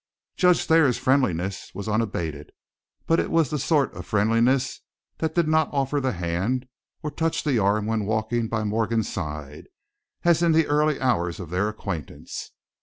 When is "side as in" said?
9.13-10.53